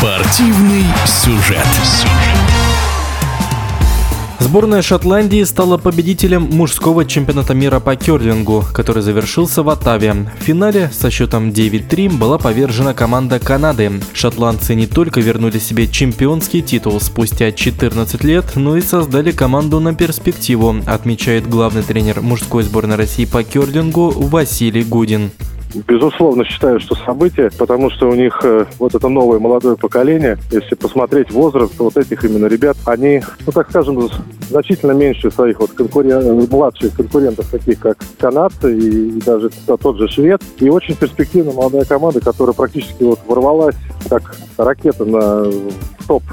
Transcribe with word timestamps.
Спортивный 0.00 0.84
сюжет. 1.04 1.66
Сборная 4.38 4.80
Шотландии 4.80 5.44
стала 5.44 5.76
победителем 5.76 6.48
мужского 6.52 7.04
чемпионата 7.04 7.52
мира 7.52 7.80
по 7.80 7.94
керлингу, 7.96 8.64
который 8.72 9.02
завершился 9.02 9.62
в 9.62 9.68
Оттаве. 9.68 10.14
В 10.40 10.42
финале 10.42 10.90
со 10.90 11.10
счетом 11.10 11.50
9-3 11.50 12.16
была 12.16 12.38
повержена 12.38 12.94
команда 12.94 13.38
Канады. 13.38 14.00
Шотландцы 14.14 14.74
не 14.74 14.86
только 14.86 15.20
вернули 15.20 15.58
себе 15.58 15.86
чемпионский 15.86 16.62
титул 16.62 16.98
спустя 16.98 17.52
14 17.52 18.24
лет, 18.24 18.56
но 18.56 18.78
и 18.78 18.80
создали 18.80 19.32
команду 19.32 19.80
на 19.80 19.94
перспективу, 19.94 20.76
отмечает 20.86 21.46
главный 21.46 21.82
тренер 21.82 22.22
мужской 22.22 22.62
сборной 22.62 22.96
России 22.96 23.26
по 23.26 23.42
керлингу 23.42 24.08
Василий 24.12 24.82
Гудин. 24.82 25.30
Безусловно, 25.74 26.44
считаю, 26.44 26.80
что 26.80 26.96
событие, 26.96 27.50
потому 27.56 27.90
что 27.90 28.08
у 28.08 28.14
них 28.14 28.40
э, 28.42 28.66
вот 28.78 28.94
это 28.94 29.08
новое 29.08 29.38
молодое 29.38 29.76
поколение, 29.76 30.36
если 30.50 30.74
посмотреть 30.74 31.30
возраст 31.30 31.78
вот 31.78 31.96
этих 31.96 32.24
именно 32.24 32.46
ребят, 32.46 32.76
они, 32.86 33.22
ну 33.46 33.52
так 33.52 33.70
скажем, 33.70 34.08
значительно 34.48 34.92
меньше 34.92 35.30
своих 35.30 35.60
вот 35.60 35.70
конкурен... 35.72 36.48
младших 36.50 36.94
конкурентов, 36.96 37.46
таких 37.50 37.78
как 37.78 37.98
канадцы 38.18 38.76
и, 38.76 39.18
и 39.18 39.20
даже 39.20 39.50
тот 39.66 39.96
же 39.96 40.08
швед. 40.08 40.42
И 40.58 40.68
очень 40.68 40.96
перспективная 40.96 41.54
молодая 41.54 41.84
команда, 41.84 42.20
которая 42.20 42.54
практически 42.54 43.04
вот 43.04 43.20
ворвалась 43.26 43.76
как 44.08 44.34
ракета 44.56 45.04
на 45.04 45.44
топ 46.08 46.24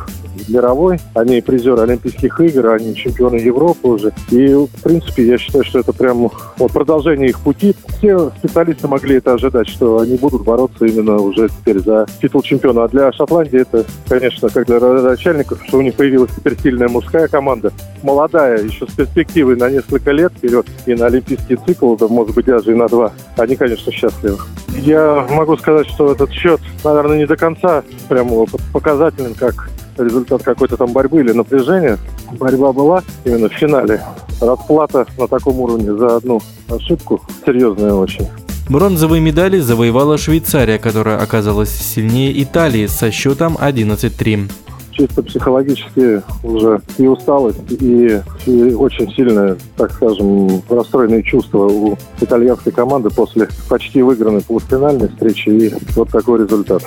мировой. 0.48 1.00
Они 1.14 1.42
призеры 1.42 1.82
Олимпийских 1.82 2.40
игр, 2.40 2.68
они 2.68 2.96
чемпионы 2.96 3.36
Европы 3.36 3.88
уже. 3.88 4.14
И, 4.32 4.54
в 4.54 4.84
принципе, 4.84 5.28
я 5.28 5.38
считаю, 5.38 5.64
что 5.64 5.80
это 5.80 5.94
прям 5.94 6.30
вот 6.58 6.72
продолжение 6.72 7.30
их 7.30 7.40
пути. 7.40 7.76
Все 7.98 8.32
специалисты 8.38 8.88
могли 8.88 9.18
это 9.18 9.34
ожидать, 9.34 9.68
что 9.68 10.00
они 10.00 10.18
будут 10.18 10.44
бороться 10.44 10.86
именно 10.86 11.18
уже 11.18 11.50
теперь 11.50 11.80
за 11.80 12.06
титул 12.22 12.42
чемпиона. 12.42 12.84
А 12.84 12.88
для 12.88 13.12
Шотландии 13.12 13.62
это, 13.62 13.86
конечно, 14.08 14.50
как 14.50 14.68
для 14.68 14.80
начальников, 14.80 15.62
что 15.68 15.78
у 15.78 15.82
них 15.82 15.96
появилась 15.96 16.32
теперь 16.36 16.58
сильная 16.62 16.88
мужская 16.88 17.28
команда. 17.28 17.72
Молодая, 18.04 18.64
еще 18.64 18.88
с 18.88 18.94
перспективой 18.94 19.56
на 19.56 19.70
несколько 19.70 20.12
лет 20.12 20.32
вперед 20.34 20.66
и 20.86 20.94
на 20.94 21.08
олимпийский 21.08 21.58
цикл, 21.66 21.96
да, 21.96 22.08
может 22.08 22.36
быть, 22.36 22.46
даже 22.46 22.72
и 22.72 22.76
на 22.76 22.88
два. 22.88 23.12
Они, 23.38 23.56
конечно, 23.56 23.92
счастливы. 23.92 24.38
Я 24.76 25.26
могу 25.32 25.58
сказать, 25.58 25.88
что 25.88 26.12
этот 26.12 26.32
счет, 26.32 26.62
наверное, 26.84 27.18
не 27.18 27.26
до 27.26 27.36
конца 27.36 27.84
прямо 28.08 28.46
показательным, 28.72 29.34
как 29.34 29.70
результат 30.00 30.44
какой-то 30.44 30.78
там 30.78 30.92
борьбы 30.92 31.22
или 31.22 31.32
напряжения. 31.32 31.98
Борьба 32.32 32.74
была 32.74 33.04
именно 33.26 33.50
в 33.50 33.54
финале. 33.54 34.02
Расплата 34.42 35.06
на 35.18 35.28
таком 35.28 35.60
уровне 35.60 35.94
за 35.96 36.18
одну 36.18 36.42
ошибку 36.70 37.22
серьезная 37.46 37.94
очень. 37.94 38.28
Бронзовые 38.70 39.22
медали 39.22 39.60
завоевала 39.60 40.18
Швейцария, 40.18 40.78
которая 40.78 41.20
оказалась 41.20 41.70
сильнее 41.70 42.44
Италии 42.44 42.88
со 42.88 43.12
счетом 43.12 43.58
11-3 43.58 44.50
чисто 44.98 45.22
психологически 45.22 46.24
уже 46.44 46.82
и 46.98 47.08
усталость, 47.08 47.60
и, 47.70 48.20
и 48.46 48.74
очень 48.74 49.12
сильное, 49.14 49.58
так 49.76 49.92
скажем, 49.92 50.62
расстроенные 50.70 51.24
чувства 51.24 51.68
у 51.68 51.96
итальянской 52.20 52.72
команды 52.72 53.10
после 53.10 53.48
почти 53.70 54.02
выигранной 54.02 54.42
полуфинальной 54.42 55.10
встречи 55.10 55.50
и 55.50 55.74
вот 55.96 56.10
такой 56.10 56.40
результат. 56.44 56.84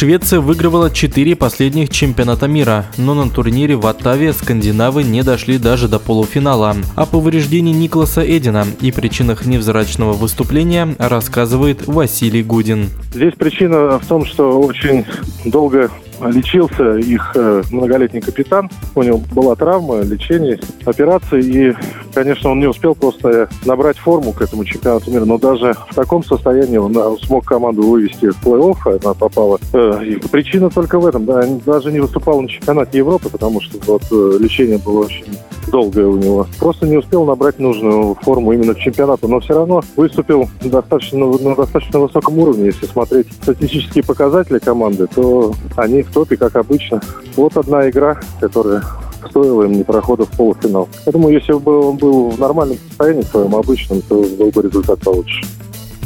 Швеция 0.00 0.40
выигрывала 0.40 0.90
четыре 0.90 1.36
последних 1.36 1.90
чемпионата 1.90 2.48
мира, 2.48 2.86
но 2.96 3.12
на 3.12 3.28
турнире 3.28 3.76
в 3.76 3.86
Оттаве 3.86 4.32
скандинавы 4.32 5.02
не 5.02 5.22
дошли 5.22 5.58
даже 5.58 5.88
до 5.88 5.98
полуфинала. 5.98 6.74
О 6.96 7.04
повреждении 7.04 7.74
Никласа 7.74 8.22
Эдина 8.22 8.64
и 8.80 8.92
причинах 8.92 9.44
невзрачного 9.44 10.14
выступления 10.14 10.96
рассказывает 10.98 11.86
Василий 11.86 12.42
Гудин. 12.42 12.88
Здесь 13.12 13.34
причина 13.34 13.98
в 13.98 14.06
том, 14.06 14.24
что 14.24 14.58
очень 14.62 15.04
долго 15.44 15.90
лечился 16.28 16.96
их 16.96 17.32
э, 17.34 17.62
многолетний 17.70 18.20
капитан. 18.20 18.70
У 18.94 19.02
него 19.02 19.18
была 19.32 19.54
травма, 19.54 20.00
лечение, 20.00 20.58
операции. 20.84 21.42
И, 21.42 21.74
конечно, 22.12 22.50
он 22.50 22.60
не 22.60 22.66
успел 22.66 22.94
просто 22.94 23.48
набрать 23.64 23.98
форму 23.98 24.32
к 24.32 24.42
этому 24.42 24.64
чемпионату 24.64 25.10
мира. 25.10 25.24
Но 25.24 25.38
даже 25.38 25.74
в 25.90 25.94
таком 25.94 26.24
состоянии 26.24 26.76
он 26.76 26.96
э, 26.96 27.16
смог 27.22 27.44
команду 27.44 27.82
вывести 27.82 28.30
в 28.30 28.42
плей-офф. 28.44 29.00
Она 29.02 29.14
попала. 29.14 29.58
Э, 29.72 30.04
и 30.04 30.16
причина 30.16 30.70
только 30.70 30.98
в 30.98 31.06
этом. 31.06 31.24
Да, 31.24 31.42
даже 31.66 31.92
не 31.92 32.00
выступал 32.00 32.40
на 32.40 32.48
чемпионате 32.48 32.98
Европы, 32.98 33.28
потому 33.28 33.60
что 33.60 33.78
вот 33.86 34.02
лечение 34.40 34.78
было 34.78 35.04
очень 35.04 35.24
долгое 35.70 36.06
у 36.06 36.16
него. 36.16 36.46
Просто 36.58 36.86
не 36.86 36.96
успел 36.96 37.24
набрать 37.24 37.58
нужную 37.58 38.14
форму 38.22 38.52
именно 38.52 38.74
к 38.74 38.78
чемпионату, 38.78 39.28
но 39.28 39.40
все 39.40 39.54
равно 39.54 39.82
выступил 39.96 40.48
достаточно, 40.62 41.26
на 41.26 41.54
достаточно 41.54 42.00
высоком 42.00 42.38
уровне. 42.38 42.66
Если 42.66 42.86
смотреть 42.86 43.32
статистические 43.32 44.04
показатели 44.04 44.58
команды, 44.58 45.06
то 45.06 45.54
они 45.76 46.02
в 46.02 46.10
топе, 46.10 46.36
как 46.36 46.56
обычно. 46.56 47.00
Вот 47.36 47.56
одна 47.56 47.88
игра, 47.88 48.20
которая 48.40 48.82
стоила 49.28 49.64
им 49.64 49.72
не 49.72 49.84
прохода 49.84 50.24
в 50.24 50.30
полуфинал. 50.30 50.88
Я 51.06 51.12
думаю, 51.12 51.34
если 51.34 51.52
бы 51.52 51.88
он 51.88 51.96
был 51.96 52.30
в 52.30 52.38
нормальном 52.38 52.78
состоянии, 52.88 53.22
своем 53.22 53.54
обычном, 53.54 54.02
то 54.02 54.24
был 54.38 54.50
бы 54.50 54.62
результат 54.62 55.00
получше. 55.00 55.44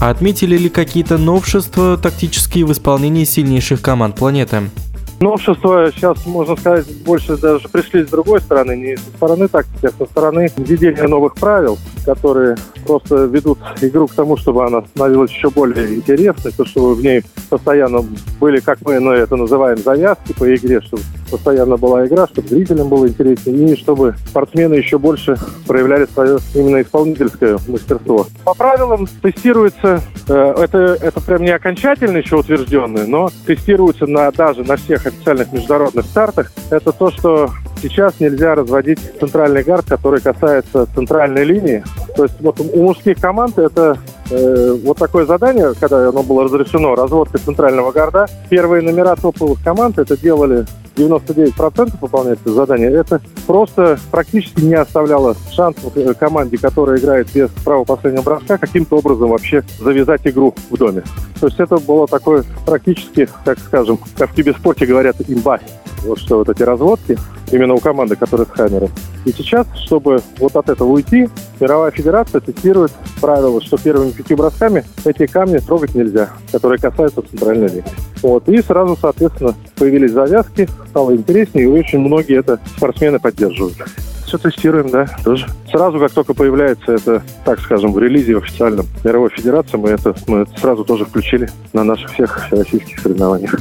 А 0.01 0.11
отметили 0.11 0.57
ли 0.57 0.69
какие-то 0.69 1.19
новшества 1.19 1.97
тактические 1.97 2.67
в 2.67 2.73
исполнении 2.73 3.25
сильнейших 3.25 3.81
команд 3.81 4.17
планеты? 4.17 4.63
Новшества 5.21 5.91
сейчас, 5.95 6.27
можно 6.27 6.57
сказать, 6.57 6.87
больше 7.05 7.37
даже 7.37 7.69
пришли 7.69 8.05
с 8.05 8.09
другой 8.09 8.41
стороны, 8.41 8.77
не 8.77 8.97
со 8.97 9.09
стороны 9.17 9.49
тактики, 9.49 9.87
а 9.87 9.93
со 9.97 10.05
стороны 10.07 10.51
введения 10.57 11.07
новых 11.09 11.35
правил, 11.35 11.79
которые 12.05 12.57
просто 12.87 13.25
ведут 13.25 13.59
игру 13.81 14.07
к 14.07 14.15
тому, 14.15 14.37
чтобы 14.37 14.67
она 14.67 14.83
становилась 14.83 15.31
еще 15.31 15.51
более 15.51 15.95
интересной, 15.95 16.53
то, 16.53 16.65
чтобы 16.65 16.95
в 16.95 17.03
ней 17.03 17.23
постоянно 17.51 18.05
были, 18.41 18.61
как 18.61 18.81
мы 18.83 19.01
ну, 19.01 19.13
это 19.13 19.37
называем, 19.37 19.79
завязки 19.79 20.33
по 20.33 20.55
игре, 20.55 20.81
чтобы 20.81 21.03
постоянно 21.31 21.77
была 21.77 22.07
игра, 22.07 22.27
чтобы 22.27 22.49
зрителям 22.49 22.89
было 22.89 23.09
интереснее, 23.09 23.73
и 23.73 23.77
чтобы 23.77 24.15
спортсмены 24.29 24.75
еще 24.75 24.99
больше 24.99 25.37
проявляли 25.67 26.07
свое 26.07 26.39
именно 26.55 26.83
исполнительское 26.83 27.59
мастерство. 27.67 28.27
По 28.45 28.55
правилам 28.55 29.07
тестируется, 29.23 30.01
э, 30.29 30.55
это, 30.59 30.79
это 31.01 31.21
прям 31.21 31.43
не 31.43 31.51
окончательно 31.51 32.19
еще 32.19 32.37
утвержденное, 32.37 33.07
но 33.07 33.31
тестируется 33.47 34.07
на, 34.07 34.31
даже 34.31 34.63
на 34.63 34.77
всех 34.77 35.07
официальных 35.07 35.53
международных 35.53 36.07
стартах. 36.07 36.53
Это 36.71 36.93
то, 36.93 37.11
что 37.11 37.51
сейчас 37.85 38.19
нельзя 38.19 38.55
разводить 38.55 38.99
центральный 39.21 39.63
гард, 39.63 39.85
который 39.87 40.21
касается 40.21 40.87
центральной 40.95 41.45
линии. 41.45 41.85
То 42.17 42.25
есть 42.25 42.41
вот 42.41 42.59
у 42.59 42.83
мужских 42.83 43.21
команд 43.21 43.59
это 43.59 43.99
э, 44.31 44.79
вот 44.83 44.97
такое 44.99 45.27
задание, 45.27 45.75
когда 45.79 46.09
оно 46.09 46.23
было 46.23 46.45
разрешено, 46.45 46.95
разводка 46.95 47.37
центрального 47.37 47.93
гарда. 47.93 48.27
Первые 48.49 48.83
номера 48.83 49.17
топовых 49.17 49.63
команд 49.63 49.99
это 49.99 50.17
делали 50.17 50.65
99% 50.97 51.95
выполнять 52.01 52.39
это 52.41 52.53
задание, 52.53 52.91
это 52.91 53.21
просто 53.47 53.99
практически 54.11 54.61
не 54.61 54.75
оставляло 54.75 55.37
шансов 55.53 55.95
э, 55.97 56.15
команде, 56.15 56.57
которая 56.57 56.99
играет 56.99 57.29
без 57.35 57.51
права 57.65 57.85
последнего 57.85 58.23
броска, 58.23 58.57
каким-то 58.57 58.97
образом 58.99 59.29
вообще 59.29 59.63
завязать 59.79 60.27
игру 60.27 60.55
в 60.71 60.77
доме. 60.77 61.03
То 61.41 61.49
есть 61.49 61.61
это 61.61 61.77
было 61.79 62.07
такое 62.07 62.45
практически, 62.65 63.29
так 63.45 63.59
скажем, 63.59 63.99
как 64.17 64.31
в 64.31 64.35
киберспорте 64.35 64.87
говорят, 64.87 65.17
имба. 65.29 65.61
Вот 66.05 66.19
что 66.19 66.39
вот 66.39 66.49
эти 66.49 66.63
разводки, 66.63 67.19
именно 67.51 67.75
у 67.75 67.79
команды, 67.79 68.17
которая 68.17 68.47
с 68.47 68.51
Хаммером. 68.51 68.91
И 69.25 69.33
сейчас, 69.33 69.67
чтобы 69.85 70.21
вот 70.39 70.55
от 70.57 70.69
этого 70.69 70.89
уйти, 70.89 71.29
мировая 71.61 71.91
федерация 71.91 72.41
тестирует 72.41 72.93
правило, 73.21 73.61
что 73.63 73.79
первыми 73.79 74.11
пятью 74.11 74.37
бросками 74.37 74.85
эти 75.05 75.27
камни 75.27 75.59
трогать 75.59 75.95
нельзя, 75.95 76.31
которые 76.53 76.79
касаются 76.79 77.23
центральной 77.23 77.69
линии. 77.69 77.85
Вот. 78.23 78.49
И 78.49 78.61
сразу, 78.63 78.97
соответственно, 79.01 79.55
появились 79.77 80.13
завязки, 80.13 80.69
стало 80.91 81.15
интереснее, 81.15 81.65
и 81.65 81.69
очень 81.69 82.01
многие 82.01 82.39
это 82.39 82.59
спортсмены 82.77 83.19
поддерживают. 83.19 83.77
Все 84.27 84.39
тестируем, 84.39 84.91
да, 84.91 85.07
тоже. 85.23 85.47
Сразу, 85.71 86.01
как 86.01 86.11
только 86.13 86.35
появляется 86.35 86.93
это, 86.93 87.23
так 87.45 87.61
скажем, 87.61 87.93
в 87.93 87.99
релизе 87.99 88.37
официальном 88.37 88.87
мировой 89.05 89.31
федерации, 89.31 89.77
мы 89.77 89.91
это, 89.91 90.15
мы 90.27 90.39
это 90.41 90.59
сразу 90.59 90.85
тоже 90.85 91.05
включили 91.05 91.49
на 91.73 91.85
наших 91.85 92.11
всех 92.13 92.51
российских 92.51 92.99
соревнованиях. 93.01 93.55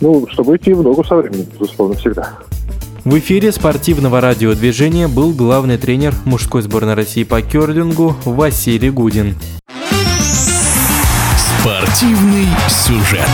Ну, 0.00 0.26
чтобы 0.30 0.56
идти 0.56 0.72
в 0.72 0.82
ногу 0.82 1.04
со 1.04 1.16
временем, 1.16 1.46
безусловно, 1.52 1.94
всегда. 1.96 2.38
В 3.04 3.18
эфире 3.18 3.52
спортивного 3.52 4.20
радиодвижения 4.20 5.08
был 5.08 5.32
главный 5.32 5.78
тренер 5.78 6.14
мужской 6.24 6.62
сборной 6.62 6.94
России 6.94 7.24
по 7.24 7.40
керлингу 7.40 8.14
Василий 8.24 8.90
Гудин. 8.90 9.36
Спортивный 11.60 12.46
сюжет. 12.68 13.28